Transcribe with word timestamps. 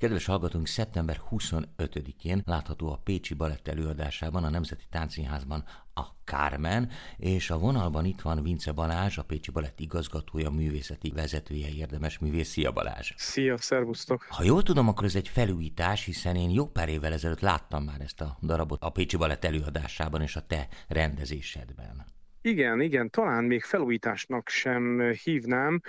Kedves 0.00 0.24
hallgatónk, 0.24 0.66
szeptember 0.66 1.20
25-én 1.30 2.42
látható 2.44 2.92
a 2.92 3.00
Pécsi 3.04 3.34
Balett 3.34 3.68
előadásában 3.68 4.44
a 4.44 4.48
Nemzeti 4.48 4.84
Táncszínházban 4.90 5.64
a 5.94 6.02
Carmen, 6.24 6.90
és 7.16 7.50
a 7.50 7.58
vonalban 7.58 8.04
itt 8.04 8.20
van 8.20 8.42
Vince 8.42 8.72
Balázs, 8.72 9.18
a 9.18 9.22
Pécsi 9.22 9.50
Balett 9.50 9.80
igazgatója, 9.80 10.50
művészeti 10.50 11.10
vezetője, 11.10 11.68
érdemes 11.68 12.18
művész. 12.18 12.48
Szia 12.48 12.72
Balázs! 12.72 13.12
Szia, 13.16 13.56
szervusztok! 13.56 14.26
Ha 14.28 14.42
jól 14.42 14.62
tudom, 14.62 14.88
akkor 14.88 15.04
ez 15.04 15.14
egy 15.14 15.28
felújítás, 15.28 16.04
hiszen 16.04 16.36
én 16.36 16.50
jó 16.50 16.66
pár 16.66 16.88
évvel 16.88 17.12
ezelőtt 17.12 17.40
láttam 17.40 17.84
már 17.84 18.00
ezt 18.00 18.20
a 18.20 18.38
darabot 18.42 18.82
a 18.82 18.90
Pécsi 18.90 19.16
Balett 19.16 19.44
előadásában 19.44 20.22
és 20.22 20.36
a 20.36 20.46
te 20.46 20.68
rendezésedben. 20.88 22.15
Igen, 22.46 22.80
igen, 22.80 23.10
talán 23.10 23.44
még 23.44 23.62
felújításnak 23.62 24.48
sem 24.48 25.00
hívnám, 25.24 25.80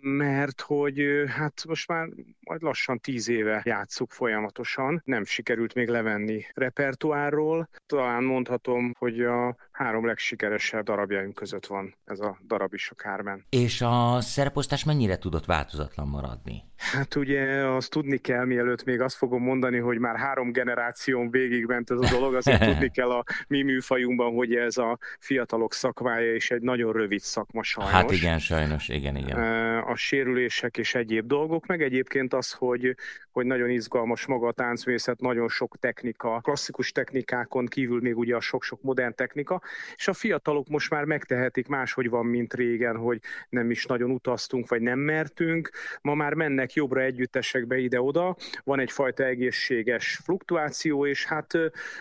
mert 0.00 0.60
hogy 0.60 1.02
hát 1.26 1.64
most 1.68 1.88
már 1.88 2.08
majd 2.40 2.62
lassan 2.62 2.98
tíz 2.98 3.28
éve 3.28 3.62
játszuk 3.64 4.12
folyamatosan, 4.12 5.02
nem 5.04 5.24
sikerült 5.24 5.74
még 5.74 5.88
levenni 5.88 6.44
repertoárról. 6.54 7.68
Talán 7.86 8.24
mondhatom, 8.24 8.94
hogy 8.98 9.20
a 9.20 9.56
három 9.76 10.06
legsikeresebb 10.06 10.84
darabjaink 10.84 11.34
között 11.34 11.66
van 11.66 11.94
ez 12.04 12.20
a 12.20 12.38
darab 12.46 12.74
is 12.74 12.90
a 12.90 12.94
Kármen. 12.94 13.44
És 13.48 13.80
a 13.80 14.20
szereposztás 14.20 14.84
mennyire 14.84 15.18
tudott 15.18 15.44
változatlan 15.44 16.08
maradni? 16.08 16.64
Hát 16.76 17.14
ugye 17.14 17.66
azt 17.66 17.90
tudni 17.90 18.16
kell, 18.16 18.44
mielőtt 18.44 18.84
még 18.84 19.00
azt 19.00 19.16
fogom 19.16 19.42
mondani, 19.42 19.78
hogy 19.78 19.98
már 19.98 20.16
három 20.16 20.52
generáción 20.52 21.30
végigment 21.30 21.90
ez 21.90 21.98
a 21.98 22.08
dolog, 22.10 22.34
azért 22.34 22.64
tudni 22.70 22.90
kell 22.90 23.10
a 23.10 23.24
mi 23.48 23.62
műfajunkban, 23.62 24.34
hogy 24.34 24.54
ez 24.54 24.76
a 24.76 24.98
fiatalok 25.18 25.72
szakmája 25.72 26.34
és 26.34 26.50
egy 26.50 26.62
nagyon 26.62 26.92
rövid 26.92 27.20
szakma 27.20 27.62
sajnos. 27.62 27.92
Hát 27.92 28.10
igen, 28.10 28.38
sajnos, 28.38 28.88
igen, 28.88 29.16
igen. 29.16 29.38
A 29.82 29.96
sérülések 29.96 30.76
és 30.76 30.94
egyéb 30.94 31.26
dolgok, 31.26 31.66
meg 31.66 31.82
egyébként 31.82 32.34
az, 32.34 32.52
hogy, 32.52 32.96
hogy 33.30 33.46
nagyon 33.46 33.70
izgalmas 33.70 34.26
maga 34.26 34.46
a 34.46 34.52
táncművészet, 34.52 35.20
nagyon 35.20 35.48
sok 35.48 35.76
technika, 35.78 36.40
klasszikus 36.40 36.92
technikákon 36.92 37.66
kívül 37.66 38.00
még 38.00 38.18
ugye 38.18 38.36
a 38.36 38.40
sok-sok 38.40 38.82
modern 38.82 39.14
technika, 39.14 39.62
és 39.96 40.08
a 40.08 40.12
fiatalok 40.12 40.68
most 40.68 40.90
már 40.90 41.04
megtehetik 41.04 41.68
máshogy 41.68 42.08
van, 42.08 42.26
mint 42.26 42.54
régen, 42.54 42.96
hogy 42.96 43.20
nem 43.48 43.70
is 43.70 43.86
nagyon 43.86 44.10
utaztunk, 44.10 44.68
vagy 44.68 44.80
nem 44.80 44.98
mertünk. 44.98 45.70
Ma 46.00 46.14
már 46.14 46.34
mennek 46.34 46.72
jobbra 46.72 47.00
együttesekbe 47.00 47.76
ide-oda, 47.78 48.36
van 48.64 48.80
egyfajta 48.80 49.24
egészséges 49.24 50.20
fluktuáció, 50.24 51.06
és 51.06 51.24
hát 51.26 51.54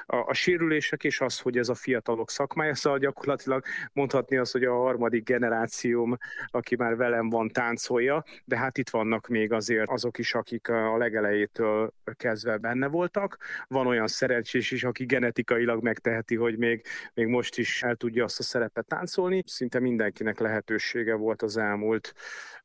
a, 0.05 0.15
a 0.15 0.33
sérülések 0.33 1.03
és 1.03 1.21
az, 1.21 1.39
hogy 1.39 1.57
ez 1.57 1.69
a 1.69 1.75
fiatalok 1.75 2.29
szakmája, 2.29 2.75
szóval 2.75 2.99
gyakorlatilag 2.99 3.63
mondhatni 3.93 4.37
azt, 4.37 4.51
hogy 4.51 4.63
a 4.63 4.73
harmadik 4.73 5.23
generációm, 5.23 6.17
aki 6.51 6.75
már 6.75 6.95
velem 6.95 7.29
van, 7.29 7.49
táncolja, 7.49 8.23
de 8.45 8.57
hát 8.57 8.77
itt 8.77 8.89
vannak 8.89 9.27
még 9.27 9.51
azért 9.51 9.89
azok 9.89 10.17
is, 10.17 10.33
akik 10.33 10.69
a 10.69 10.97
legelejétől 10.97 11.93
kezdve 12.13 12.57
benne 12.57 12.87
voltak. 12.87 13.37
Van 13.67 13.87
olyan 13.87 14.07
szerencsés 14.07 14.71
is, 14.71 14.83
aki 14.83 15.05
genetikailag 15.05 15.83
megteheti, 15.83 16.35
hogy 16.35 16.57
még, 16.57 16.85
még 17.13 17.27
most 17.27 17.54
most 17.57 17.69
is 17.69 17.83
el 17.83 17.95
tudja 17.95 18.23
azt 18.23 18.39
a 18.39 18.43
szerepet 18.43 18.87
táncolni. 18.87 19.43
Szinte 19.45 19.79
mindenkinek 19.79 20.39
lehetősége 20.39 21.13
volt 21.13 21.41
az 21.41 21.57
elmúlt 21.57 22.13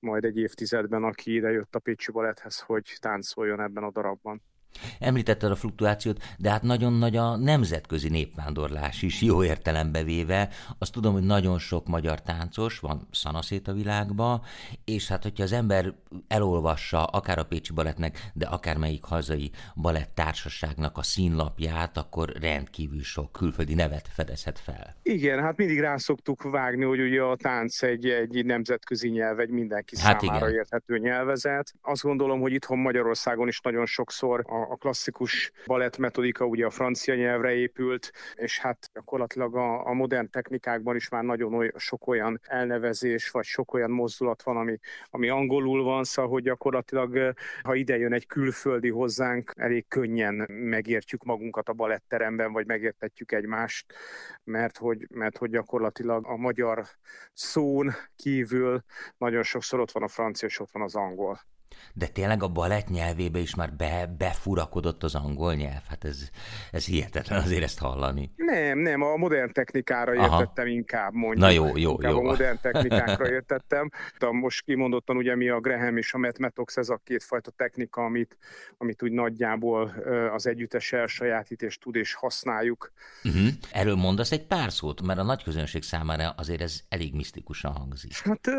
majd 0.00 0.24
egy 0.24 0.36
évtizedben, 0.36 1.04
aki 1.04 1.34
ide 1.34 1.50
jött 1.50 1.74
a 1.74 1.78
Pécsi 1.78 2.12
Baletthez, 2.12 2.60
hogy 2.60 2.96
táncoljon 3.00 3.60
ebben 3.60 3.84
a 3.84 3.90
darabban. 3.90 4.42
Említetted 4.98 5.50
a 5.50 5.56
fluktuációt, 5.56 6.22
de 6.38 6.50
hát 6.50 6.62
nagyon 6.62 6.92
nagy 6.92 7.16
a 7.16 7.36
nemzetközi 7.36 8.08
népvándorlás 8.08 9.02
is, 9.02 9.22
jó 9.22 9.44
értelembe 9.44 10.02
véve. 10.02 10.48
Azt 10.78 10.92
tudom, 10.92 11.12
hogy 11.12 11.22
nagyon 11.22 11.58
sok 11.58 11.86
magyar 11.86 12.22
táncos 12.22 12.78
van 12.78 13.08
szanaszét 13.10 13.68
a 13.68 13.72
világba, 13.72 14.44
és 14.84 15.08
hát 15.08 15.22
hogyha 15.22 15.42
az 15.42 15.52
ember 15.52 15.94
elolvassa 16.28 17.04
akár 17.04 17.38
a 17.38 17.44
Pécsi 17.44 17.72
Balettnek, 17.72 18.30
de 18.34 18.46
akár 18.46 18.76
melyik 18.76 19.04
hazai 19.04 19.50
balett 19.74 20.10
társaságnak 20.14 20.98
a 20.98 21.02
színlapját, 21.02 21.96
akkor 21.96 22.32
rendkívül 22.40 23.02
sok 23.02 23.32
külföldi 23.32 23.74
nevet 23.74 24.08
fedezhet 24.12 24.58
fel. 24.58 24.96
Igen, 25.02 25.40
hát 25.40 25.56
mindig 25.56 25.80
rá 25.80 25.96
szoktuk 25.96 26.42
vágni, 26.42 26.84
hogy 26.84 27.00
ugye 27.00 27.22
a 27.22 27.36
tánc 27.36 27.82
egy, 27.82 28.06
egy 28.06 28.44
nemzetközi 28.44 29.08
nyelv, 29.08 29.38
egy 29.38 29.50
mindenki 29.50 29.96
hát 29.98 30.20
számára 30.20 30.46
igen. 30.46 30.58
érthető 30.58 30.98
nyelvezet. 30.98 31.72
Azt 31.82 32.02
gondolom, 32.02 32.40
hogy 32.40 32.52
itthon 32.52 32.78
Magyarországon 32.78 33.48
is 33.48 33.60
nagyon 33.60 33.86
sokszor 33.86 34.44
a 34.46 34.59
a, 34.68 34.76
klasszikus 34.76 35.52
balett 35.66 35.98
metodika 35.98 36.44
ugye 36.44 36.66
a 36.66 36.70
francia 36.70 37.14
nyelvre 37.14 37.52
épült, 37.54 38.12
és 38.34 38.58
hát 38.58 38.90
gyakorlatilag 38.92 39.56
a, 39.56 39.86
a 39.86 39.92
modern 39.92 40.30
technikákban 40.30 40.96
is 40.96 41.08
már 41.08 41.22
nagyon 41.22 41.54
oly, 41.54 41.70
sok 41.76 42.06
olyan 42.06 42.40
elnevezés, 42.42 43.30
vagy 43.30 43.44
sok 43.44 43.74
olyan 43.74 43.90
mozdulat 43.90 44.42
van, 44.42 44.56
ami, 44.56 44.78
ami 45.10 45.28
angolul 45.28 45.82
van, 45.82 46.04
szóval 46.04 46.30
hogy 46.30 46.42
gyakorlatilag, 46.42 47.34
ha 47.62 47.74
ide 47.74 47.98
jön 47.98 48.12
egy 48.12 48.26
külföldi 48.26 48.90
hozzánk, 48.90 49.52
elég 49.56 49.88
könnyen 49.88 50.46
megértjük 50.48 51.24
magunkat 51.24 51.68
a 51.68 51.72
baletteremben, 51.72 52.52
vagy 52.52 52.66
megértetjük 52.66 53.32
egymást, 53.32 53.94
mert 54.44 54.76
hogy, 54.78 55.06
mert 55.10 55.36
hogy 55.36 55.50
gyakorlatilag 55.50 56.26
a 56.26 56.36
magyar 56.36 56.86
szón 57.32 57.90
kívül 58.16 58.82
nagyon 59.18 59.42
sokszor 59.42 59.80
ott 59.80 59.90
van 59.90 60.02
a 60.02 60.08
francia, 60.08 60.48
és 60.48 60.60
ott 60.60 60.72
van 60.72 60.82
az 60.82 60.94
angol 60.94 61.40
de 61.94 62.06
tényleg 62.06 62.42
a 62.42 62.48
balett 62.48 62.88
nyelvébe 62.88 63.38
is 63.38 63.54
már 63.54 63.72
be, 63.72 64.14
befurakodott 64.18 65.02
az 65.02 65.14
angol 65.14 65.54
nyelv. 65.54 65.82
Hát 65.88 66.04
ez, 66.04 66.28
ez 66.70 66.84
hihetetlen 66.84 67.42
azért 67.42 67.62
ezt 67.62 67.78
hallani. 67.78 68.30
Nem, 68.36 68.78
nem, 68.78 69.02
a 69.02 69.16
modern 69.16 69.52
technikára 69.52 70.12
Aha. 70.12 70.40
értettem 70.40 70.66
inkább, 70.66 71.12
mondjuk. 71.12 71.44
Na 71.44 71.50
jó, 71.50 71.76
jó, 71.76 71.90
inkább 71.90 72.12
jó. 72.12 72.18
a 72.18 72.22
modern 72.22 72.58
technikákra 72.62 73.30
értettem. 73.38 73.90
De 74.18 74.30
most 74.30 74.64
kimondottan 74.64 75.16
ugye 75.16 75.36
mi 75.36 75.48
a 75.48 75.60
Graham 75.60 75.96
és 75.96 76.14
a 76.14 76.18
Matt 76.18 76.38
Metox, 76.38 76.76
ez 76.76 76.88
a 76.88 77.00
kétfajta 77.04 77.50
technika, 77.50 78.04
amit, 78.04 78.38
amit 78.78 79.02
úgy 79.02 79.12
nagyjából 79.12 79.94
az 80.34 80.46
együttes 80.46 80.92
elsajátít 80.92 81.62
és 81.62 81.78
tud 81.78 81.94
és 81.94 82.14
használjuk. 82.14 82.92
Uh-huh. 83.24 83.48
Erről 83.72 83.94
mondasz 83.94 84.32
egy 84.32 84.46
pár 84.46 84.72
szót, 84.72 85.02
mert 85.02 85.18
a 85.18 85.22
nagy 85.22 85.42
közönség 85.42 85.82
számára 85.82 86.30
azért 86.36 86.60
ez 86.60 86.80
elég 86.88 87.14
misztikusan 87.14 87.72
hangzik. 87.72 88.12
Hát 88.16 88.50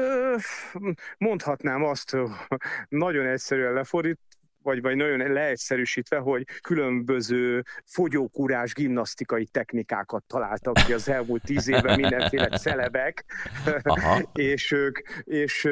mondhatnám 1.18 1.84
azt, 1.84 2.18
nagyon 3.02 3.28
egyszerűen 3.28 3.74
lefordít, 3.74 4.20
vagy, 4.64 4.82
vagy 4.82 4.96
nagyon 4.96 5.32
leegyszerűsítve, 5.32 6.18
hogy 6.18 6.46
különböző 6.62 7.64
fogyókúrás 7.86 8.74
gimnasztikai 8.74 9.46
technikákat 9.46 10.24
találtak 10.28 10.74
ki 10.86 10.94
az 10.94 11.10
elmúlt 11.10 11.44
tíz 11.44 11.68
évben 11.68 12.00
mindenféle 12.00 12.48
celebek, 12.48 13.26
és 14.34 14.72
ők, 14.72 15.00
és 15.24 15.66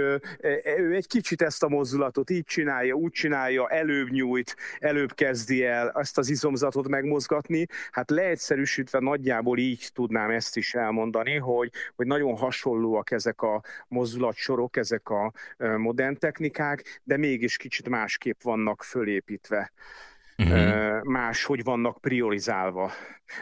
ő 0.77 0.93
egy 0.95 1.07
kicsit 1.07 1.41
ezt 1.41 1.63
a 1.63 1.67
mozdulatot 1.67 2.29
így 2.29 2.45
csinálja, 2.45 2.93
úgy 2.93 3.11
csinálja, 3.11 3.67
előbb 3.67 4.09
nyújt, 4.09 4.55
előbb 4.79 5.13
kezdi 5.13 5.65
el 5.65 5.91
ezt 5.91 6.17
az 6.17 6.29
izomzatot 6.29 6.87
megmozgatni. 6.87 7.65
Hát 7.91 8.09
leegyszerűsítve 8.09 8.99
nagyjából 8.99 9.57
így 9.57 9.89
tudnám 9.93 10.29
ezt 10.29 10.57
is 10.57 10.73
elmondani, 10.73 11.35
hogy, 11.35 11.71
hogy 11.95 12.07
nagyon 12.07 12.35
hasonlóak 12.35 13.11
ezek 13.11 13.41
a 13.41 13.61
mozdulatsorok, 13.87 14.77
ezek 14.77 15.09
a 15.09 15.31
modern 15.77 16.17
technikák, 16.17 17.01
de 17.03 17.17
mégis 17.17 17.57
kicsit 17.57 17.89
másképp 17.89 18.41
vannak 18.41 18.78
vannak 18.79 18.83
fölépítve, 18.83 19.71
uh-huh. 20.37 21.03
más, 21.03 21.43
hogy 21.43 21.63
vannak 21.63 22.01
priorizálva. 22.01 22.91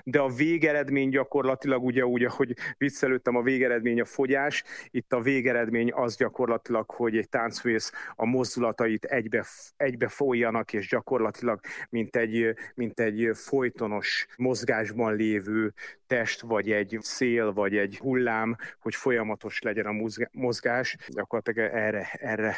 De 0.04 0.20
a 0.20 0.28
végeredmény 0.28 1.10
gyakorlatilag 1.10 1.84
ugye 1.84 2.06
úgy, 2.06 2.24
ahogy 2.24 2.54
viccelődtem, 2.78 3.36
a 3.36 3.42
végeredmény 3.42 4.02
a 4.02 4.06
fogyás, 4.06 4.64
itt 4.90 5.14
a 5.14 5.22
végeredmény 5.22 5.92
az 5.94 6.16
gyakorlatilag, 6.16 6.92
hogy 6.92 7.18
egy 7.18 7.30
táncvész 7.30 7.92
a 8.16 8.26
mozdulatait 8.26 9.06
egybe, 9.06 9.46
egybe 9.78 10.08
folyjanak, 10.08 10.74
és 10.74 10.88
gyakorlatilag 10.88 11.60
mint 11.90 12.16
egy, 12.16 12.56
mint 12.76 13.00
egy 13.00 13.30
folytonos 13.34 14.26
mozgásban 14.38 15.16
lévő 15.16 15.74
test, 16.08 16.42
vagy 16.42 16.72
egy 16.72 16.98
szél, 17.02 17.52
vagy 17.52 17.78
egy 17.78 17.98
hullám, 17.98 18.56
hogy 18.80 18.96
folyamatos 18.96 19.62
legyen 19.62 19.86
a 19.86 20.08
mozgás, 20.32 20.98
gyakorlatilag 21.08 21.70
erre, 21.74 22.10
erre 22.12 22.58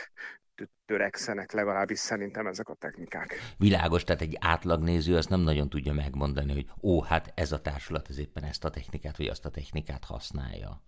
törekszenek 0.85 1.51
legalábbis 1.51 1.99
szerintem 1.99 2.47
ezek 2.47 2.69
a 2.69 2.73
technikák. 2.73 3.35
Világos, 3.57 4.03
tehát 4.03 4.21
egy 4.21 4.37
átlagnéző 4.39 5.15
azt 5.15 5.29
nem 5.29 5.39
nagyon 5.39 5.69
tudja 5.69 5.93
megmondani, 5.93 6.53
hogy 6.53 6.69
ó, 6.81 7.01
hát 7.01 7.31
ez 7.35 7.51
a 7.51 7.61
társulat 7.61 8.09
ez 8.09 8.19
éppen 8.19 8.43
ezt 8.43 8.65
a 8.65 8.69
technikát, 8.69 9.17
vagy 9.17 9.27
azt 9.27 9.45
a 9.45 9.49
technikát 9.49 10.03
használja. 10.03 10.81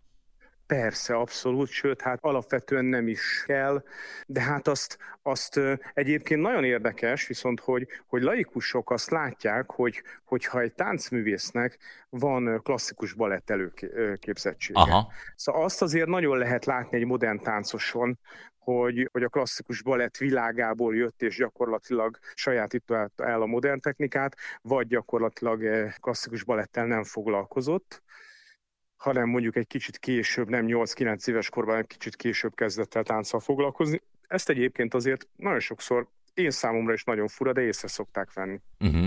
Persze, 0.72 1.16
abszolút, 1.16 1.70
sőt, 1.70 2.02
hát 2.02 2.18
alapvetően 2.22 2.86
nem 2.86 3.08
is 3.08 3.44
kell, 3.46 3.84
de 4.26 4.42
hát 4.42 4.68
azt, 4.68 4.98
azt 5.22 5.60
egyébként 5.94 6.42
nagyon 6.42 6.64
érdekes, 6.64 7.28
viszont 7.28 7.60
hogy, 7.60 7.88
hogy 8.08 8.22
laikusok 8.22 8.92
azt 8.92 9.10
látják, 9.10 9.72
hogy, 9.72 10.04
hogyha 10.26 10.60
egy 10.60 10.74
táncművésznek 10.74 11.78
van 12.10 12.62
klasszikus 12.64 13.14
balett 13.14 13.50
előképzettsége. 13.50 14.80
Aha. 14.80 15.12
Szóval 15.36 15.64
azt 15.64 15.82
azért 15.82 16.08
nagyon 16.08 16.38
lehet 16.38 16.66
látni 16.66 16.98
egy 16.98 17.06
modern 17.06 17.38
táncoson, 17.38 18.20
hogy, 18.58 19.10
hogy 19.12 19.24
a 19.24 19.30
klasszikus 19.30 19.82
balett 19.82 20.18
világából 20.18 20.96
jött, 20.96 21.22
és 21.22 21.38
gyakorlatilag 21.38 22.18
sajátította 22.34 23.26
el 23.26 23.42
a 23.42 23.46
modern 23.46 23.80
technikát, 23.80 24.36
vagy 24.62 24.88
gyakorlatilag 24.88 25.90
klasszikus 26.00 26.44
balettel 26.44 26.86
nem 26.86 27.04
foglalkozott, 27.04 28.04
hanem 29.02 29.30
mondjuk 29.30 29.56
egy 29.56 29.68
kicsit 29.68 29.98
később, 29.98 30.50
nem 30.50 30.66
8-9 30.68 31.28
éves 31.28 31.50
korban, 31.50 31.78
egy 31.78 31.88
kicsit 31.88 32.16
később 32.16 32.56
kezdett 32.56 32.96
el 32.96 33.04
tánccal 33.04 33.40
foglalkozni. 33.40 34.02
Ezt 34.28 34.50
egyébként 34.50 34.94
azért 34.94 35.28
nagyon 35.36 35.60
sokszor 35.60 36.08
én 36.34 36.52
számomra 36.52 36.94
is 36.94 37.04
nagyon 37.04 37.28
fura, 37.28 37.54
de 37.54 37.62
észre 37.62 37.88
szokták 37.88 38.34
venni. 38.34 38.60
Uh-huh. 38.80 39.06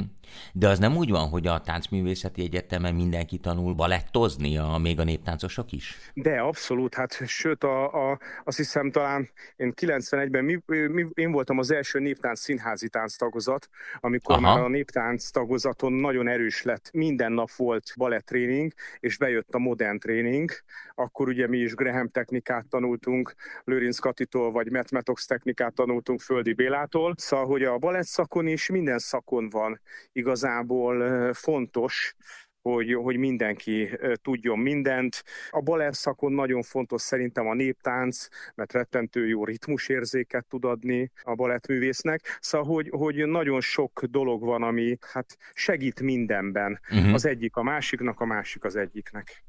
De 0.53 0.69
az 0.69 0.79
nem 0.79 0.97
úgy 0.97 1.11
van, 1.11 1.29
hogy 1.29 1.47
a 1.47 1.61
táncművészeti 1.61 2.43
egyetemen 2.43 2.95
mindenki 2.95 3.39
tanul 3.39 3.75
balettozni, 3.75 4.59
a, 4.59 4.77
még 4.83 5.01
a 5.01 5.05
néptáncosok 5.05 5.73
is? 5.73 5.99
De 6.15 6.41
abszolút, 6.41 6.95
hát 6.95 7.27
sőt, 7.27 7.65
a, 7.65 8.11
a, 8.11 8.19
azt 8.45 8.57
hiszem 8.57 8.91
talán 8.91 9.31
én 9.57 9.73
91-ben 9.81 10.45
mi, 10.45 10.61
mi, 10.67 11.07
én 11.15 11.33
voltam 11.33 11.59
az 11.59 11.71
első 11.71 11.99
néptánc 11.99 12.41
színházi 12.41 12.89
tagozat, 13.17 13.69
amikor 14.01 14.35
Aha. 14.35 14.41
már 14.41 14.65
a 14.65 14.69
néptánc 14.69 15.31
tagozaton 15.31 15.93
nagyon 15.93 16.29
erős 16.29 16.63
lett. 16.63 16.91
Minden 16.93 17.33
nap 17.33 17.51
volt 17.51 17.93
balettréning, 17.97 18.73
és 19.01 19.17
bejött 19.17 19.55
a 19.55 19.59
modern 19.59 19.99
tréning, 19.99 20.51
akkor 20.95 21.29
ugye 21.29 21.49
mi 21.49 21.59
is 21.59 21.75
Graham 21.75 22.09
technikát 22.09 22.69
tanultunk, 22.69 23.35
Lőrinc 23.65 23.99
Katitól, 23.99 24.53
vagy 24.53 24.71
Matt 24.71 24.91
Metox 24.91 25.27
technikát 25.27 25.75
tanultunk 25.75 26.21
Földi 26.21 26.53
Bélától, 26.53 27.14
Szóval, 27.21 27.47
hogy 27.47 27.63
a 27.63 27.79
balett 27.79 28.07
szakon 28.07 28.47
is 28.47 28.69
minden 28.69 28.99
szakon 28.99 29.49
van 29.49 29.81
igazából 30.13 31.33
fontos, 31.33 32.15
hogy, 32.63 32.95
hogy 32.95 33.17
mindenki 33.17 33.99
tudjon 34.23 34.59
mindent. 34.59 35.25
A 35.51 35.61
balett 35.61 35.95
szakon 35.95 36.33
nagyon 36.33 36.63
fontos 36.63 37.03
szerintem 37.03 37.47
a 37.47 37.55
néptánc, 37.55 38.27
mert 38.55 38.73
rettentő 38.73 39.27
jó 39.27 39.45
ritmusérzéket 39.45 40.47
tud 40.47 40.65
adni 40.65 41.11
a 41.23 41.35
balettművésznek. 41.35 42.39
Szóval, 42.41 42.75
hogy, 42.75 42.89
hogy 42.91 43.27
nagyon 43.27 43.61
sok 43.61 44.05
dolog 44.05 44.45
van, 44.45 44.63
ami 44.63 44.99
hát 45.13 45.37
segít 45.53 46.01
mindenben. 46.01 46.81
Uh-huh. 46.91 47.13
Az 47.13 47.25
egyik 47.25 47.57
a 47.57 47.63
másiknak, 47.63 48.21
a 48.21 48.25
másik 48.25 48.65
az 48.65 48.77
egyiknek. 48.77 49.45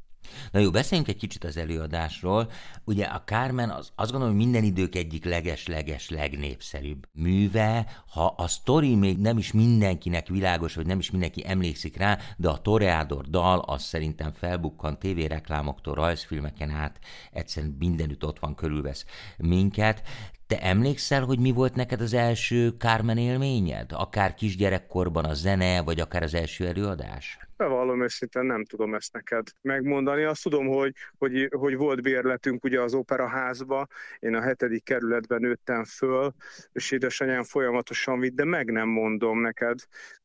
Na 0.52 0.60
jó, 0.60 0.72
beszéljünk 0.72 1.10
egy 1.10 1.18
kicsit 1.18 1.44
az 1.44 1.58
előadásról. 1.58 2.52
Ugye 2.84 3.06
a 3.06 3.22
Carmen 3.26 3.70
az, 3.70 3.92
azt 3.96 4.12
gondolom, 4.12 4.36
hogy 4.36 4.46
minden 4.46 4.64
idők 4.64 4.96
egyik 4.96 5.26
leges-leges 5.26 6.10
legnépszerűbb 6.10 7.08
műve. 7.12 7.86
Ha 8.08 8.26
a 8.38 8.48
sztori 8.48 8.96
még 8.96 9.18
nem 9.18 9.38
is 9.38 9.52
mindenkinek 9.52 10.28
világos, 10.28 10.76
vagy 10.76 10.86
nem 10.86 11.00
is 11.00 11.12
mindenki 11.12 11.44
emlékszik 11.48 11.98
rá, 11.98 12.18
de 12.38 12.50
a 12.50 12.62
Toreador 12.62 13.26
dal 13.30 13.60
az 13.60 13.84
szerintem 13.84 14.34
felbukkan 14.34 15.00
tévéreklámoktól, 15.00 15.96
rajzfilmeken 15.96 16.70
át, 16.70 17.00
egyszerűen 17.32 17.76
mindenütt 17.80 18.26
ott 18.26 18.40
van, 18.40 18.56
körülvesz 18.56 19.06
minket. 19.38 20.02
Te 20.48 20.62
emlékszel, 20.62 21.24
hogy 21.24 21.40
mi 21.40 21.52
volt 21.52 21.76
neked 21.76 22.02
az 22.02 22.14
első 22.14 22.70
Carmen 22.70 23.18
élményed? 23.18 23.92
Akár 23.92 24.34
kisgyerekkorban 24.34 25.26
a 25.26 25.34
zene, 25.34 25.82
vagy 25.82 26.00
akár 26.00 26.24
az 26.24 26.34
első 26.34 26.68
előadás? 26.68 27.45
Bevallom 27.58 28.04
őszintén, 28.04 28.44
nem 28.44 28.66
tudom 28.66 28.96
ezt 28.96 29.14
neked 29.14 29.48
megmondani. 29.62 30.24
Azt 30.24 30.44
tudom, 30.44 30.68
hogy, 30.68 30.94
hogy, 31.18 31.48
hogy 31.52 31.76
volt 31.76 32.02
bérletünk 32.02 32.64
ugye 32.64 32.82
az 32.82 32.94
operaházba, 32.94 33.88
én 34.20 34.36
a 34.36 34.42
hetedik 34.42 34.84
kerületben 34.84 35.42
nőttem 35.42 35.84
föl, 35.84 36.34
és 36.72 36.92
édesanyám 36.92 37.44
folyamatosan 37.44 38.20
vitt, 38.20 38.36
de 38.36 38.44
meg 38.44 38.72
nem 38.72 38.88
mondom 38.88 39.40
neked, 39.40 39.80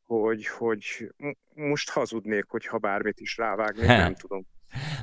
hogy, 0.06 0.46
hogy 0.46 1.12
most 1.54 1.90
hazudnék, 1.90 2.44
hogyha 2.48 2.78
bármit 2.78 3.20
is 3.20 3.36
rávágnék, 3.36 3.86
nem 3.86 4.14
tudom. 4.14 4.46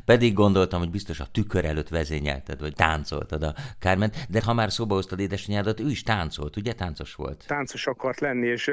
Pedig 0.06 0.34
gondoltam, 0.34 0.80
hogy 0.80 0.92
biztos 0.92 1.20
a 1.20 1.28
tükör 1.32 1.66
előtt 1.66 1.90
vezényelted, 1.90 2.60
vagy 2.60 2.74
táncoltad 2.74 3.44
a 3.44 3.54
Kárment, 3.80 4.16
de 4.30 4.42
ha 4.46 4.54
már 4.54 4.72
szóba 4.72 4.94
hoztad 4.94 5.20
édesanyádat, 5.20 5.80
ő 5.80 5.90
is 5.90 6.04
táncolt, 6.04 6.56
ugye? 6.56 6.74
Táncos 6.74 7.16
volt. 7.16 7.44
Táncos 7.48 7.88
akart 7.88 8.20
lenni, 8.20 8.48
és 8.48 8.72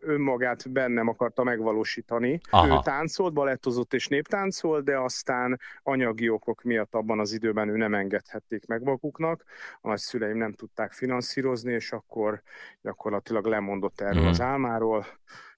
önmagát 0.00 0.70
bennem 0.70 1.08
akarta 1.08 1.42
megvalósítani. 1.42 2.40
Aha. 2.50 2.76
Ő 2.76 2.78
táncolt, 2.82 3.32
balettozott 3.32 3.94
és 3.94 4.08
néptáncolt, 4.08 4.84
de 4.84 4.98
aztán 4.98 5.60
anyagi 5.82 6.28
okok 6.28 6.62
miatt 6.62 6.94
abban 6.94 7.20
az 7.20 7.32
időben 7.32 7.68
ő 7.68 7.76
nem 7.76 7.94
engedhették 7.94 8.66
meg 8.66 8.82
maguknak. 8.82 9.44
A 9.80 9.88
nagyszüleim 9.88 10.36
nem 10.36 10.52
tudták 10.52 10.92
finanszírozni, 10.92 11.72
és 11.72 11.92
akkor 11.92 12.42
gyakorlatilag 12.82 13.46
lemondott 13.46 14.00
erről 14.00 14.24
mm. 14.24 14.26
az 14.26 14.40
álmáról, 14.40 15.06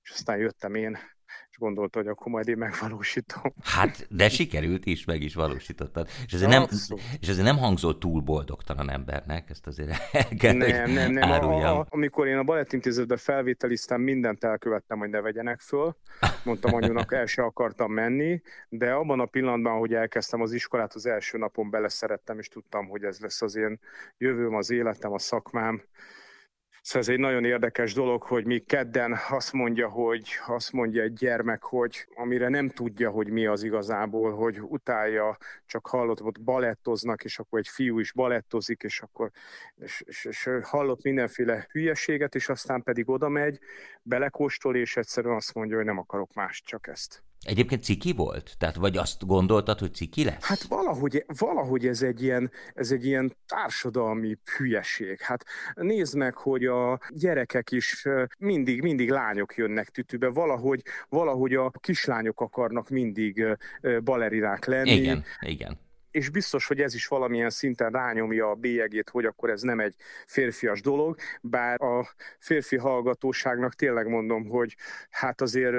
és 0.02 0.11
aztán 0.11 0.38
jöttem 0.38 0.75
én 0.75 0.99
gondolta, 1.62 1.99
hogy 1.99 2.09
akkor 2.09 2.32
majd 2.32 2.49
én 2.49 2.56
megvalósítom. 2.56 3.43
Hát, 3.62 4.06
de 4.11 4.29
sikerült 4.29 4.87
is, 4.87 5.05
meg 5.05 5.23
is 5.23 5.35
valósítottad. 5.35 6.09
És 6.26 6.32
ezért, 6.32 6.50
nem, 6.50 6.67
és 7.20 7.29
ezért 7.29 7.47
nem 7.47 7.59
hangzott 7.59 8.00
túl 8.00 8.20
boldogtalan 8.20 8.91
embernek, 8.91 9.50
ezt 9.50 9.67
azért 9.67 9.91
el 10.12 10.29
kell, 10.38 10.55
Nem, 10.55 10.91
nem, 10.91 11.12
nem. 11.12 11.31
A, 11.31 11.79
a, 11.79 11.87
amikor 11.88 12.26
én 12.26 12.37
a 12.37 12.43
balettintézetbe 12.43 13.17
felvételiztem, 13.17 14.00
mindent 14.00 14.44
elkövettem, 14.44 14.99
hogy 14.99 15.11
ne 15.11 15.20
vegyenek 15.20 15.61
föl. 15.61 15.97
Mondtam 16.44 16.75
anyunak, 16.75 17.12
el 17.12 17.26
se 17.26 17.43
akartam 17.43 17.93
menni, 17.93 18.43
de 18.69 18.93
abban 18.93 19.20
a 19.20 19.26
pillanatban, 19.26 19.79
hogy 19.79 19.94
elkezdtem 19.94 20.41
az 20.41 20.53
iskolát, 20.53 20.94
az 20.94 21.06
első 21.06 21.38
napon 21.38 21.70
beleszerettem, 21.70 22.38
és 22.38 22.49
tudtam, 22.49 22.88
hogy 22.88 23.03
ez 23.05 23.19
lesz 23.19 23.43
az 23.43 23.56
én 23.56 23.81
jövőm, 24.19 24.55
az 24.55 24.70
életem, 24.70 25.12
a 25.12 25.19
szakmám 25.19 25.82
Szóval 26.84 27.02
ez 27.02 27.08
egy 27.08 27.19
nagyon 27.19 27.44
érdekes 27.44 27.94
dolog, 27.94 28.23
hogy 28.23 28.44
mi 28.44 28.58
kedden 28.58 29.19
azt 29.29 29.52
mondja, 29.52 29.88
hogy 29.88 30.29
azt 30.46 30.73
mondja 30.73 31.02
egy 31.02 31.12
gyermek, 31.12 31.62
hogy 31.62 32.06
amire 32.14 32.49
nem 32.49 32.69
tudja, 32.69 33.11
hogy 33.11 33.29
mi 33.29 33.46
az 33.46 33.62
igazából, 33.62 34.34
hogy 34.34 34.61
utálja, 34.61 35.37
csak 35.67 35.87
hallott, 35.87 36.19
hogy 36.19 36.40
balettoznak, 36.40 37.25
és 37.25 37.38
akkor 37.38 37.58
egy 37.58 37.69
fiú 37.69 37.99
is 37.99 38.12
balettozik, 38.12 38.82
és 38.82 39.00
akkor 39.00 39.31
és, 39.76 40.02
és, 40.06 40.25
és 40.25 40.49
hallott 40.62 41.02
mindenféle 41.02 41.67
hülyeséget, 41.70 42.34
és 42.34 42.49
aztán 42.49 42.82
pedig 42.82 43.08
oda 43.08 43.28
megy, 43.28 43.58
belekóstol, 44.02 44.76
és 44.76 44.96
egyszerűen 44.96 45.37
azt 45.37 45.55
mondja, 45.55 45.76
hogy 45.76 45.85
nem 45.85 45.99
akarok 45.99 46.35
más, 46.35 46.62
csak 46.62 46.87
ezt. 46.87 47.23
Egyébként 47.44 47.84
ciki 47.84 48.12
volt? 48.12 48.54
Tehát 48.58 48.76
vagy 48.76 48.96
azt 48.96 49.26
gondoltad, 49.26 49.78
hogy 49.78 49.94
ciki 49.94 50.24
lesz? 50.24 50.44
Hát 50.44 50.62
valahogy, 50.62 51.24
valahogy 51.38 51.86
ez, 51.86 52.02
egy 52.02 52.22
ilyen, 52.22 52.50
ez 52.74 52.90
egy 52.90 53.06
ilyen 53.06 53.36
társadalmi 53.46 54.38
hülyeség. 54.56 55.20
Hát 55.20 55.44
nézd 55.74 56.16
meg, 56.16 56.34
hogy 56.34 56.64
a 56.64 57.00
gyerekek 57.08 57.70
is 57.70 58.06
mindig, 58.38 58.82
mindig 58.82 59.10
lányok 59.10 59.54
jönnek 59.56 59.88
tütübe, 59.88 60.28
valahogy, 60.28 60.82
valahogy 61.08 61.54
a 61.54 61.70
kislányok 61.70 62.40
akarnak 62.40 62.88
mindig 62.88 63.46
balerirák 64.04 64.64
lenni. 64.64 64.90
Igen, 64.90 65.24
igen 65.40 65.78
és 66.12 66.28
biztos, 66.28 66.66
hogy 66.66 66.80
ez 66.80 66.94
is 66.94 67.06
valamilyen 67.06 67.50
szinten 67.50 67.90
rányomja 67.90 68.50
a 68.50 68.54
bélyegét, 68.54 69.10
hogy 69.10 69.24
akkor 69.24 69.50
ez 69.50 69.62
nem 69.62 69.80
egy 69.80 69.94
férfias 70.26 70.80
dolog, 70.80 71.16
bár 71.42 71.82
a 71.82 72.08
férfi 72.38 72.76
hallgatóságnak 72.76 73.74
tényleg 73.74 74.08
mondom, 74.08 74.48
hogy 74.48 74.76
hát 75.10 75.40
azért 75.40 75.74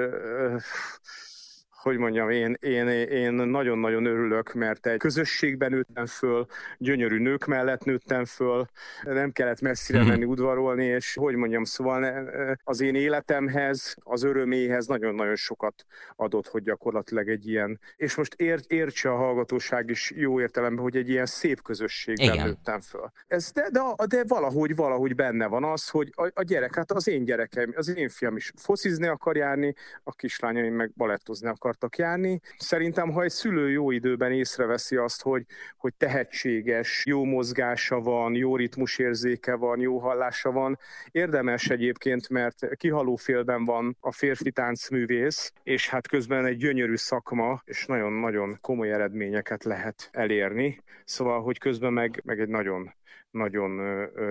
hogy 1.84 1.98
mondjam, 1.98 2.30
én, 2.30 2.56
én, 2.60 2.88
én 2.88 3.32
nagyon-nagyon 3.32 4.04
örülök, 4.04 4.52
mert 4.52 4.86
egy 4.86 4.98
közösségben 4.98 5.70
nőttem 5.70 6.06
föl, 6.06 6.46
gyönyörű 6.78 7.18
nők 7.18 7.44
mellett 7.44 7.84
nőttem 7.84 8.24
föl, 8.24 8.66
nem 9.02 9.32
kellett 9.32 9.60
messzire 9.60 9.98
mhm. 9.98 10.08
menni 10.08 10.24
udvarolni, 10.24 10.84
és 10.84 11.14
hogy 11.14 11.34
mondjam, 11.34 11.64
szóval 11.64 12.28
az 12.64 12.80
én 12.80 12.94
életemhez, 12.94 13.96
az 14.02 14.22
öröméhez 14.22 14.86
nagyon-nagyon 14.86 15.36
sokat 15.36 15.84
adott, 16.16 16.48
hogy 16.48 16.62
gyakorlatilag 16.62 17.28
egy 17.28 17.48
ilyen, 17.48 17.80
és 17.96 18.14
most 18.14 18.34
ért, 18.34 18.70
értse 18.70 19.10
a 19.10 19.16
hallgatóság 19.16 19.90
is 19.90 20.12
jó 20.16 20.40
értelemben, 20.40 20.82
hogy 20.82 20.96
egy 20.96 21.08
ilyen 21.08 21.26
szép 21.26 21.62
közösségben 21.62 22.34
Igen. 22.34 22.46
nőttem 22.46 22.80
föl. 22.80 23.10
Ez, 23.26 23.50
de, 23.52 23.68
de, 23.72 23.80
de 24.06 24.24
valahogy, 24.26 24.74
valahogy 24.74 25.14
benne 25.14 25.46
van 25.46 25.64
az, 25.64 25.88
hogy 25.88 26.12
a, 26.16 26.30
a 26.34 26.42
gyerek, 26.42 26.74
hát 26.74 26.92
az 26.92 27.08
én 27.08 27.24
gyerekem, 27.24 27.72
az 27.76 27.96
én 27.96 28.08
fiam 28.08 28.36
is 28.36 28.52
focizni 28.56 29.06
akar 29.06 29.36
járni, 29.36 29.74
a 30.02 30.12
kislányaim 30.12 30.74
meg 30.74 30.92
balettozni 30.96 31.48
akar 31.48 31.73
akartak 31.74 31.98
járni. 31.98 32.40
Szerintem, 32.58 33.10
ha 33.10 33.22
egy 33.22 33.30
szülő 33.30 33.70
jó 33.70 33.90
időben 33.90 34.32
észreveszi 34.32 34.96
azt, 34.96 35.22
hogy, 35.22 35.44
hogy 35.76 35.94
tehetséges, 35.94 37.02
jó 37.06 37.24
mozgása 37.24 38.00
van, 38.00 38.34
jó 38.34 38.56
ritmusérzéke 38.56 39.54
van, 39.54 39.80
jó 39.80 39.98
hallása 39.98 40.50
van, 40.50 40.78
érdemes 41.10 41.68
egyébként, 41.68 42.28
mert 42.28 42.76
kihaló 42.76 43.16
félben 43.16 43.64
van 43.64 43.96
a 44.00 44.12
férfi 44.12 44.50
táncművész, 44.50 45.52
és 45.62 45.88
hát 45.88 46.08
közben 46.08 46.46
egy 46.46 46.56
gyönyörű 46.56 46.96
szakma, 46.96 47.62
és 47.64 47.86
nagyon-nagyon 47.86 48.58
komoly 48.60 48.92
eredményeket 48.92 49.64
lehet 49.64 50.08
elérni. 50.12 50.82
Szóval, 51.04 51.42
hogy 51.42 51.58
közben 51.58 51.92
meg, 51.92 52.20
meg 52.24 52.40
egy 52.40 52.48
nagyon 52.48 52.94
nagyon 53.34 53.80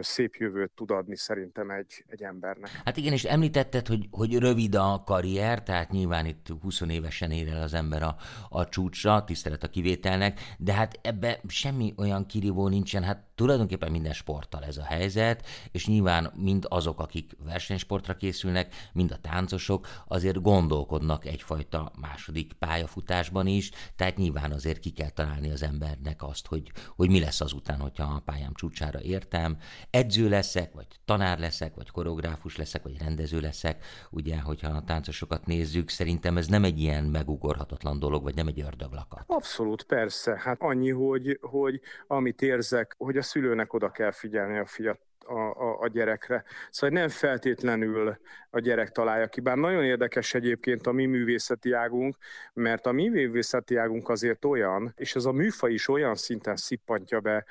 szép 0.01 0.35
jövőt 0.35 0.71
tud 0.71 0.91
adni 0.91 1.17
szerintem 1.17 1.69
egy, 1.69 2.03
egy 2.07 2.23
embernek. 2.23 2.81
Hát 2.85 2.97
igen, 2.97 3.13
és 3.13 3.23
említetted, 3.23 3.87
hogy, 3.87 4.07
hogy 4.11 4.37
rövid 4.37 4.75
a 4.75 5.03
karrier, 5.05 5.63
tehát 5.63 5.91
nyilván 5.91 6.25
itt 6.25 6.47
20 6.61 6.81
évesen 6.81 7.31
ér 7.31 7.47
el 7.47 7.61
az 7.61 7.73
ember 7.73 8.03
a, 8.03 8.15
a 8.49 8.69
csúcsra, 8.69 9.23
tisztelet 9.23 9.63
a 9.63 9.67
kivételnek, 9.67 10.39
de 10.57 10.73
hát 10.73 10.99
ebbe 11.01 11.39
semmi 11.47 11.93
olyan 11.97 12.25
kirívó 12.25 12.67
nincsen, 12.67 13.03
hát 13.03 13.23
tulajdonképpen 13.35 13.91
minden 13.91 14.13
sporttal 14.13 14.63
ez 14.63 14.77
a 14.77 14.83
helyzet, 14.83 15.47
és 15.71 15.87
nyilván 15.87 16.31
mind 16.35 16.65
azok, 16.69 16.99
akik 16.99 17.31
versenysportra 17.45 18.15
készülnek, 18.15 18.73
mind 18.93 19.11
a 19.11 19.17
táncosok 19.21 19.87
azért 20.07 20.41
gondolkodnak 20.41 21.25
egyfajta 21.25 21.91
második 22.01 22.53
pályafutásban 22.53 23.47
is, 23.47 23.71
tehát 23.95 24.17
nyilván 24.17 24.51
azért 24.51 24.79
ki 24.79 24.89
kell 24.89 25.09
találni 25.09 25.51
az 25.51 25.63
embernek 25.63 26.23
azt, 26.23 26.47
hogy, 26.47 26.71
hogy 26.95 27.09
mi 27.09 27.19
lesz 27.19 27.41
azután, 27.41 27.79
hogyha 27.79 28.03
a 28.03 28.21
pályám 28.25 28.53
csúcsára 28.53 29.01
értem, 29.01 29.57
edző 29.89 30.29
leszek, 30.29 30.73
vagy 30.73 30.87
tanár 31.05 31.39
leszek, 31.39 31.75
vagy 31.75 31.89
koreográfus 31.89 32.57
leszek, 32.57 32.83
vagy 32.83 32.97
rendező 32.97 33.39
leszek, 33.39 33.85
ugye, 34.11 34.39
hogyha 34.39 34.71
a 34.71 34.83
táncosokat 34.83 35.45
nézzük, 35.45 35.89
szerintem 35.89 36.37
ez 36.37 36.47
nem 36.47 36.63
egy 36.63 36.79
ilyen 36.79 37.03
megugorhatatlan 37.03 37.99
dolog, 37.99 38.23
vagy 38.23 38.35
nem 38.35 38.47
egy 38.47 38.61
ördöglakat. 38.61 39.23
Abszolút, 39.27 39.83
persze. 39.83 40.39
Hát 40.43 40.57
annyi, 40.61 40.89
hogy, 40.89 41.39
hogy 41.41 41.81
amit 42.07 42.41
érzek, 42.41 42.95
hogy 42.97 43.17
a 43.17 43.22
szülőnek 43.23 43.73
oda 43.73 43.91
kell 43.91 44.11
figyelni 44.11 44.57
a 44.57 44.65
fiat 44.65 44.99
a, 45.25 45.39
a, 45.39 45.79
a 45.79 45.87
gyerekre. 45.87 46.43
Szóval 46.69 46.99
nem 46.99 47.09
feltétlenül 47.09 48.17
a 48.49 48.59
gyerek 48.59 48.89
találja 48.89 49.27
ki. 49.27 49.41
Bár 49.41 49.57
nagyon 49.57 49.83
érdekes 49.83 50.33
egyébként 50.33 50.87
a 50.87 50.91
mi 50.91 51.05
művészeti 51.05 51.71
águnk, 51.71 52.17
mert 52.53 52.85
a 52.85 52.91
mi 52.91 53.07
művészeti 53.07 53.75
águnk 53.75 54.09
azért 54.09 54.45
olyan, 54.45 54.93
és 54.95 55.15
ez 55.15 55.25
a 55.25 55.31
műfaj 55.31 55.73
is 55.73 55.87
olyan 55.87 56.15
szinten 56.15 56.55
szippantja 56.55 57.19
be 57.19 57.45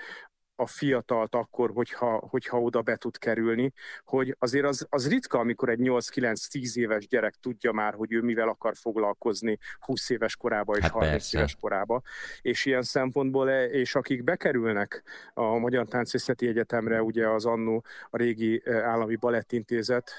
a 0.57 0.67
fiatalt 0.67 1.35
akkor, 1.35 1.71
hogyha, 1.75 2.27
hogyha 2.31 2.61
oda 2.61 2.83
be 2.83 2.97
tud 2.97 3.19
kerülni, 3.19 3.73
hogy 4.05 4.37
azért 4.39 4.65
az, 4.65 4.87
az 4.91 5.09
ritka, 5.09 5.39
amikor 5.39 5.69
egy 5.69 5.79
8-9-10 5.83 6.75
éves 6.75 7.07
gyerek 7.07 7.35
tudja 7.35 7.73
már, 7.73 7.95
hogy 7.95 8.13
ő 8.13 8.21
mivel 8.21 8.49
akar 8.49 8.77
foglalkozni 8.77 9.59
20 9.79 10.11
éves 10.11 10.37
korába 10.37 10.77
és 10.77 10.83
hát 10.83 10.91
30 10.91 11.13
persze. 11.13 11.39
éves 11.39 11.57
korába. 11.61 12.03
És 12.41 12.65
ilyen 12.65 12.83
szempontból, 12.83 13.49
és 13.51 13.95
akik 13.95 14.25
bekerülnek 14.25 15.03
a 15.35 15.59
Magyar 15.59 15.87
Táncészeti 15.87 16.47
Egyetemre, 16.47 17.03
ugye 17.03 17.29
az 17.29 17.45
annó 17.45 17.85
a 18.11 18.17
régi 18.17 18.63
e, 18.65 18.83
állami 18.83 19.17
balettintézet, 19.17 20.13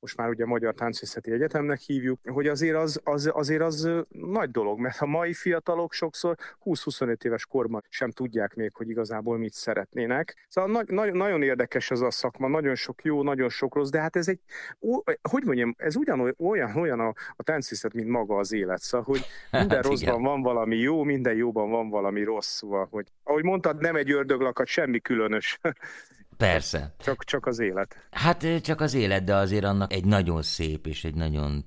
most 0.00 0.16
már 0.16 0.28
ugye 0.28 0.46
Magyar 0.46 0.74
Táncészeti 0.74 1.32
Egyetemnek 1.32 1.80
hívjuk, 1.80 2.20
hogy 2.30 2.46
azért 2.46 2.76
az, 2.76 3.00
az, 3.04 3.30
azért 3.32 3.62
az 3.62 3.88
nagy 4.08 4.50
dolog, 4.50 4.78
mert 4.78 5.00
a 5.00 5.06
mai 5.06 5.32
fiatalok 5.32 5.92
sokszor 5.92 6.36
20-25 6.64 7.24
éves 7.24 7.46
korban 7.46 7.84
sem 7.88 8.10
tudják 8.10 8.54
még, 8.54 8.74
hogy 8.74 8.88
igazából 8.88 9.38
mit 9.38 9.52
szeretnének. 9.52 10.46
Szóval 10.48 10.70
na, 10.70 11.04
na, 11.04 11.12
nagyon 11.12 11.42
érdekes 11.42 11.90
ez 11.90 12.00
a 12.00 12.10
szakma, 12.10 12.48
nagyon 12.48 12.74
sok 12.74 13.02
jó, 13.02 13.22
nagyon 13.22 13.48
sok 13.48 13.74
rossz, 13.74 13.90
de 13.90 14.00
hát 14.00 14.16
ez 14.16 14.28
egy, 14.28 14.40
ó, 14.80 15.00
hogy 15.30 15.44
mondjam, 15.44 15.74
ez 15.78 15.96
ugyanolyan 15.96 16.34
olyan, 16.38 16.76
olyan 16.76 17.00
a, 17.00 17.14
a 17.36 17.42
táncészet, 17.42 17.94
mint 17.94 18.08
maga 18.08 18.36
az 18.36 18.52
élet. 18.52 18.80
Szóval, 18.80 19.06
hogy 19.06 19.20
minden 19.50 19.76
hát 19.76 19.86
rosszban 19.86 20.14
igen. 20.14 20.30
van 20.30 20.42
valami 20.42 20.76
jó, 20.76 21.02
minden 21.02 21.34
jóban 21.34 21.70
van 21.70 21.88
valami 21.88 22.22
rossz. 22.22 22.56
Szóval, 22.56 22.88
hogy 22.90 23.06
ahogy 23.22 23.44
mondtad, 23.44 23.80
nem 23.80 23.96
egy 23.96 24.10
ördöglakat, 24.10 24.66
semmi 24.66 25.00
különös. 25.00 25.58
Persze. 26.38 26.94
Csak, 26.98 27.24
csak 27.24 27.46
az 27.46 27.58
élet. 27.58 27.96
Hát 28.10 28.60
csak 28.60 28.80
az 28.80 28.94
élet, 28.94 29.24
de 29.24 29.34
azért 29.34 29.64
annak 29.64 29.92
egy 29.92 30.04
nagyon 30.04 30.42
szép 30.42 30.86
és 30.86 31.04
egy 31.04 31.14
nagyon 31.14 31.64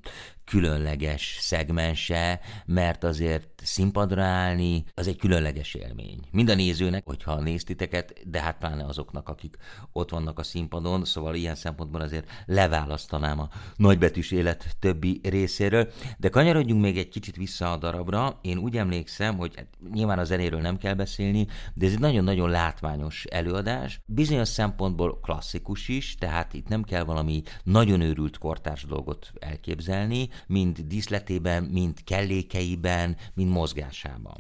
különleges 0.52 1.38
szegmense, 1.40 2.40
mert 2.66 3.04
azért 3.04 3.48
színpadra 3.64 4.24
állni 4.24 4.84
az 4.94 5.08
egy 5.08 5.18
különleges 5.18 5.74
élmény. 5.74 6.20
Mind 6.32 6.50
a 6.50 6.56
nézőnek, 6.56 7.06
hogyha 7.06 7.40
néztiteket, 7.40 8.30
de 8.30 8.42
hát 8.42 8.58
pláne 8.58 8.86
azoknak, 8.86 9.30
akik 9.30 9.58
ott 9.92 10.10
vannak 10.10 10.40
a 10.40 10.44
színpadon, 10.44 11.06
szóval 11.06 11.36
ilyen 11.36 11.56
szempontból 11.56 12.02
azért 12.02 12.30
leválasztanám 12.46 13.40
a 13.40 13.50
nagybetűs 13.76 14.32
élet 14.32 14.76
többi 14.80 15.20
részéről. 15.24 15.92
De 16.18 16.30
kanyarodjunk 16.30 16.82
még 16.82 16.98
egy 16.98 17.10
kicsit 17.10 17.36
vissza 17.36 17.72
a 17.72 17.78
darabra. 17.78 18.40
Én 18.42 18.58
úgy 18.58 18.78
emlékszem, 18.78 19.38
hogy 19.38 19.56
hát 19.56 19.68
nyilván 19.94 20.20
a 20.20 20.24
zenéről 20.24 20.62
nem 20.62 20.78
kell 20.78 20.94
beszélni, 20.94 21.48
de 21.74 21.86
ez 21.86 21.92
egy 21.92 22.00
nagyon-nagyon 22.00 22.50
látványos 22.50 23.26
előadás. 23.26 24.02
Bizonyos 24.06 24.48
szempontból 24.48 25.20
klasszikus 25.20 25.88
is, 25.88 26.16
tehát 26.16 26.54
itt 26.54 26.68
nem 26.68 26.84
kell 26.84 27.04
valami 27.04 27.42
nagyon 27.64 28.02
őrült 28.02 28.38
kortárs 28.38 28.86
dolgot 28.86 29.32
elképzelni, 29.40 30.30
mind 30.48 30.80
díszletében, 30.80 31.64
mind 31.64 32.04
kellékeiben, 32.04 33.18
mind 33.34 33.50
mozgásában. 33.50 34.36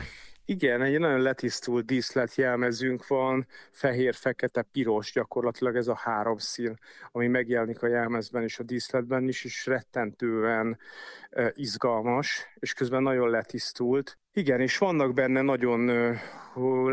Igen, 0.45 0.81
egy 0.81 0.99
nagyon 0.99 1.21
letisztult 1.21 1.85
díszletjelmezünk 1.85 3.07
van, 3.07 3.47
fehér, 3.71 4.13
fekete, 4.13 4.61
piros, 4.61 5.11
gyakorlatilag 5.11 5.75
ez 5.75 5.87
a 5.87 5.95
három 5.95 6.37
szín, 6.37 6.79
ami 7.11 7.27
megjelenik 7.27 7.81
a 7.83 7.87
jelmezben 7.87 8.43
és 8.43 8.59
a 8.59 8.63
díszletben 8.63 9.27
is, 9.27 9.43
és 9.43 9.65
rettentően 9.65 10.79
izgalmas, 11.53 12.47
és 12.59 12.73
közben 12.73 13.03
nagyon 13.03 13.29
letisztult. 13.29 14.19
Igen, 14.33 14.61
és 14.61 14.77
vannak 14.77 15.13
benne 15.13 15.41
nagyon 15.41 15.91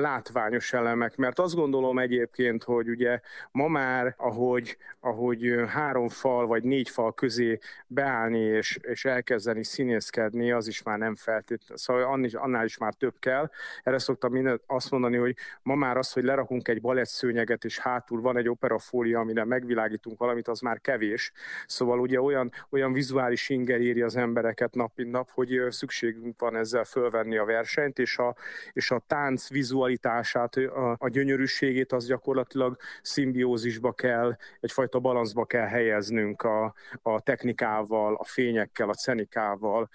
látványos 0.01 0.73
elemek, 0.73 1.17
mert 1.17 1.39
azt 1.39 1.55
gondolom 1.55 1.99
egyébként, 1.99 2.65
hogy 2.65 2.89
ugye 2.89 3.21
ma 3.51 3.69
már, 3.69 4.15
ahogy, 4.17 4.77
ahogy 5.01 5.55
három 5.69 6.09
fal 6.09 6.47
vagy 6.47 6.63
négy 6.63 6.89
fal 6.89 7.15
közé 7.15 7.59
beállni 7.87 8.39
és, 8.39 8.79
és 8.83 9.05
elkezdeni 9.05 9.65
színészkedni, 9.65 10.53
az 10.53 10.67
is 10.67 10.83
már 10.83 10.99
nem 10.99 11.15
feltétlenül, 11.15 11.77
szóval 11.77 12.31
annál, 12.33 12.65
is 12.65 12.79
már 12.79 12.95
több 12.95 13.15
kell. 13.19 13.51
Erre 13.83 13.99
szoktam 13.99 14.33
minden 14.33 14.61
azt 14.67 14.91
mondani, 14.91 15.17
hogy 15.17 15.37
ma 15.63 15.75
már 15.75 15.97
az, 15.97 16.13
hogy 16.13 16.25
lerakunk 16.25 16.69
egy 16.69 16.81
balettszőnyeget, 16.81 17.65
és 17.65 17.79
hátul 17.79 18.21
van 18.21 18.37
egy 18.37 18.49
operafólia, 18.49 19.19
amire 19.21 19.45
megvilágítunk 19.45 20.19
valamit, 20.19 20.49
az 20.49 20.61
már 20.61 20.81
kevés. 20.81 21.33
Szóval 21.67 22.01
ugye 22.01 22.21
olyan, 22.21 22.51
olyan 22.71 22.93
vizuális 22.93 23.49
inger 23.49 23.81
éri 23.81 24.03
az 24.03 24.17
embereket 24.29 24.75
nap 24.75 24.93
mint 24.95 25.11
nap, 25.11 25.31
hogy 25.31 25.61
szükségünk 25.69 26.41
van 26.41 26.57
ezzel 26.57 26.85
fölvenni 26.85 27.37
a 27.37 27.45
versenyt, 27.45 27.99
és 27.99 28.19
a, 28.19 28.35
és 28.73 28.91
a 28.91 29.03
tánc 29.07 29.49
vizualitását, 29.49 30.57
a, 30.57 30.97
a 30.99 31.09
gyönyörűségét 31.09 31.93
az 31.93 32.07
gyakorlatilag 32.07 32.77
szimbiózisba 33.03 33.93
kell, 33.93 34.37
egyfajta 34.61 34.99
balanszba 34.99 35.45
kell 35.45 35.67
helyeznünk 35.67 36.43
a, 36.43 36.75
a 37.03 37.21
technikával, 37.21 38.15
a 38.15 38.25
fényekkel, 38.25 38.89
a 38.89 38.95
cenikával, 38.95 39.89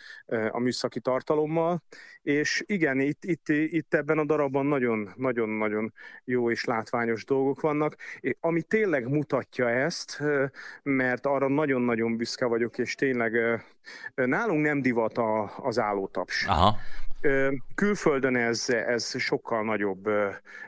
a 0.49 0.59
műszaki 0.59 0.99
tartalommal. 0.99 1.81
És 2.21 2.63
igen, 2.65 2.99
itt, 2.99 3.23
itt, 3.23 3.47
itt 3.47 3.93
ebben 3.93 4.17
a 4.17 4.25
darabban 4.25 4.65
nagyon-nagyon 5.15 5.93
jó 6.23 6.51
és 6.51 6.63
látványos 6.63 7.25
dolgok 7.25 7.61
vannak, 7.61 7.95
ami 8.39 8.61
tényleg 8.61 9.07
mutatja 9.07 9.69
ezt, 9.69 10.23
mert 10.83 11.25
arra 11.25 11.47
nagyon-nagyon 11.47 12.17
büszke 12.17 12.45
vagyok, 12.45 12.77
és 12.77 12.95
tényleg 12.95 13.63
nálunk 14.15 14.65
nem 14.65 14.81
divat 14.81 15.17
a, 15.17 15.51
az 15.57 15.79
állótaps. 15.79 16.45
Aha. 16.45 16.77
Külföldön 17.75 18.35
ez, 18.35 18.69
ez 18.69 19.19
sokkal 19.19 19.63
nagyobb 19.63 20.09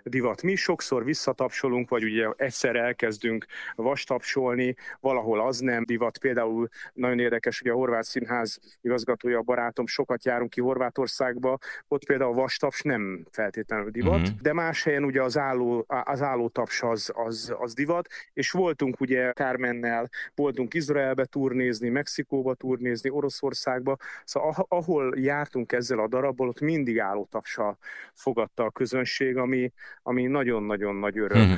divat. 0.04 0.42
Mi 0.42 0.56
sokszor 0.56 1.04
visszatapsolunk, 1.04 1.90
vagy 1.90 2.04
ugye 2.04 2.28
egyszer 2.36 2.76
elkezdünk 2.76 3.46
vastapsolni, 3.76 4.76
valahol 5.00 5.48
az 5.48 5.60
nem 5.60 5.86
divat. 5.86 6.18
Például 6.18 6.68
nagyon 6.94 7.20
érdekes, 7.20 7.60
hogy 7.60 7.72
a 7.72 7.76
Horvát 7.76 8.04
Színház 8.04 8.60
igazgatója, 8.82 9.38
a 9.38 9.42
barátom, 9.42 9.88
sokat 9.88 10.26
járunk 10.26 10.50
ki 10.50 10.62
Horvátországba, 10.62 11.58
ott 11.88 12.06
például 12.06 12.32
a 12.32 12.36
vastaps 12.36 12.82
nem 12.82 13.26
feltétlenül 13.32 13.90
divat, 13.90 14.22
uh-huh. 14.22 14.40
de 14.42 14.54
más 14.54 14.84
helyen 14.84 15.04
ugye 15.04 15.22
az 15.22 15.38
álló, 15.38 15.86
az 15.88 16.22
állótaps 16.22 16.82
az, 16.82 17.12
az, 17.14 17.56
az 17.60 17.74
divat, 17.74 18.08
és 18.34 18.52
voltunk 18.52 19.00
ugye 19.00 19.32
Kármennel, 19.32 20.10
voltunk 20.36 20.74
Izraelbe 20.74 21.26
turnézni, 21.26 21.90
Mexikóba 21.90 22.54
turnézni, 22.54 23.10
Oroszországba, 23.10 23.98
szóval 24.24 24.66
ahol 24.68 25.14
jártunk 25.18 25.72
ezzel 25.72 26.00
a 26.00 26.08
darabbal, 26.08 26.45
ahol 26.46 26.50
ott 26.50 26.76
mindig 26.76 27.00
állótapsal 27.00 27.78
fogadta 28.14 28.64
a 28.64 28.72
közönség, 28.72 29.38
ami, 29.38 29.74
ami 30.02 30.26
nagyon-nagyon 30.26 30.96
nagy 30.96 31.18
öröm. 31.18 31.42
Mm-hmm. 31.42 31.54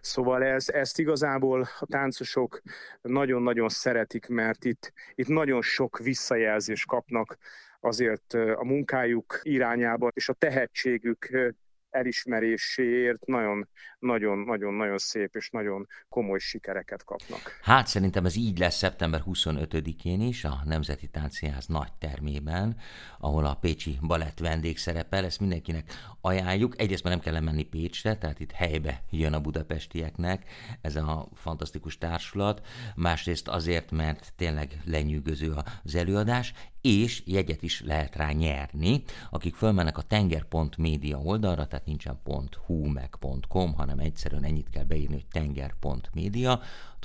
Szóval 0.00 0.44
ez, 0.44 0.68
ezt 0.68 0.98
igazából 0.98 1.68
a 1.78 1.86
táncosok 1.86 2.62
nagyon-nagyon 3.02 3.68
szeretik, 3.68 4.28
mert 4.28 4.64
itt, 4.64 4.92
itt 5.14 5.28
nagyon 5.28 5.62
sok 5.62 5.98
visszajelzést 5.98 6.86
kapnak 6.86 7.36
azért 7.80 8.34
a 8.34 8.64
munkájuk 8.64 9.40
irányába, 9.42 10.10
és 10.14 10.28
a 10.28 10.32
tehetségük 10.32 11.54
elismeréséért 11.92 13.26
nagyon-nagyon-nagyon 13.26 14.98
szép 14.98 15.36
és 15.36 15.50
nagyon 15.50 15.86
komoly 16.08 16.38
sikereket 16.38 17.04
kapnak. 17.04 17.58
Hát 17.62 17.86
szerintem 17.86 18.24
ez 18.24 18.36
így 18.36 18.58
lesz 18.58 18.76
szeptember 18.76 19.22
25-én 19.26 20.20
is 20.20 20.44
a 20.44 20.62
Nemzeti 20.64 21.06
Tánciáz 21.06 21.66
nagy 21.66 21.92
termében, 21.98 22.76
ahol 23.18 23.44
a 23.44 23.54
Pécsi 23.54 23.98
Balett 24.00 24.38
vendég 24.38 24.78
szerepel, 24.78 25.24
ezt 25.24 25.40
mindenkinek 25.40 25.92
ajánljuk. 26.20 26.80
Egyrészt 26.80 27.02
már 27.02 27.12
nem 27.12 27.22
kell 27.22 27.40
menni 27.40 27.62
Pécsre, 27.62 28.16
tehát 28.16 28.40
itt 28.40 28.52
helybe 28.52 29.02
jön 29.10 29.32
a 29.32 29.40
budapestieknek 29.40 30.50
ez 30.80 30.96
a 30.96 31.28
fantasztikus 31.34 31.98
társulat, 31.98 32.66
másrészt 32.96 33.48
azért, 33.48 33.90
mert 33.90 34.32
tényleg 34.36 34.80
lenyűgöző 34.84 35.52
az 35.84 35.94
előadás, 35.94 36.52
és 36.82 37.22
jegyet 37.26 37.62
is 37.62 37.82
lehet 37.82 38.16
rá 38.16 38.30
nyerni, 38.30 39.02
akik 39.30 39.54
fölmennek 39.54 39.98
a 39.98 40.02
tenger.media 40.02 41.18
oldalra, 41.18 41.66
tehát 41.66 41.86
nincsen 41.86 42.20
.hu 42.66 42.86
meg 42.86 43.10
.com, 43.48 43.74
hanem 43.74 43.98
egyszerűen 43.98 44.44
ennyit 44.44 44.70
kell 44.70 44.84
beírni, 44.84 45.14
hogy 45.14 45.26
tenger.media, 45.32 46.60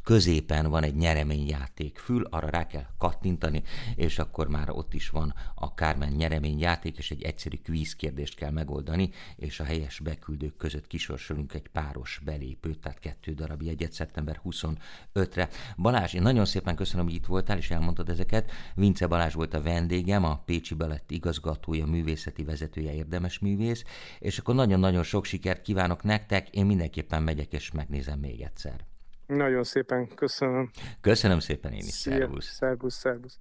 középen 0.07 0.69
van 0.69 0.83
egy 0.83 0.95
nyereményjáték 0.95 1.97
fül, 1.97 2.23
arra 2.29 2.49
rá 2.49 2.65
kell 2.65 2.85
kattintani, 2.97 3.63
és 3.95 4.19
akkor 4.19 4.47
már 4.47 4.69
ott 4.69 4.93
is 4.93 5.09
van 5.09 5.33
a 5.55 5.73
Kármen 5.73 6.11
nyereményjáték, 6.11 6.97
és 6.97 7.11
egy 7.11 7.21
egyszerű 7.21 7.57
kvíz 7.57 7.95
kérdést 7.95 8.35
kell 8.35 8.51
megoldani, 8.51 9.09
és 9.35 9.59
a 9.59 9.63
helyes 9.63 9.99
beküldők 9.99 10.57
között 10.57 10.87
kisorsolunk 10.87 11.53
egy 11.53 11.67
páros 11.67 12.21
belépőt, 12.25 12.79
tehát 12.79 12.99
kettő 12.99 13.33
darab 13.33 13.61
jegyet 13.61 13.91
szeptember 13.91 14.41
25-re. 14.45 15.49
Balázs, 15.77 16.13
én 16.13 16.21
nagyon 16.21 16.45
szépen 16.45 16.75
köszönöm, 16.75 17.05
hogy 17.05 17.15
itt 17.15 17.25
voltál, 17.25 17.57
és 17.57 17.71
elmondtad 17.71 18.09
ezeket. 18.09 18.51
Vince 18.75 19.07
Balázs 19.07 19.33
volt 19.33 19.53
a 19.53 19.61
vendégem, 19.61 20.23
a 20.23 20.37
Pécsi 20.45 20.75
Balett 20.75 21.11
igazgatója, 21.11 21.85
művészeti 21.85 22.43
vezetője, 22.43 22.93
érdemes 22.93 23.39
művész, 23.39 23.83
és 24.19 24.37
akkor 24.37 24.55
nagyon-nagyon 24.55 25.03
sok 25.03 25.25
sikert 25.25 25.61
kívánok 25.61 26.03
nektek, 26.03 26.49
én 26.49 26.65
mindenképpen 26.65 27.23
megyek 27.23 27.53
és 27.53 27.71
megnézem 27.71 28.19
még 28.19 28.41
egyszer. 28.41 28.85
Nagyon 29.27 29.63
szépen 29.63 30.07
köszönöm. 30.15 30.71
Köszönöm 31.01 31.39
szépen 31.39 31.71
én 31.71 31.79
is, 31.79 31.93
szervusz. 31.93 32.45
Szervusz, 32.45 32.95
szervusz. 32.95 33.39